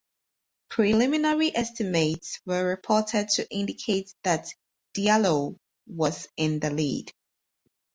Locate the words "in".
6.37-6.59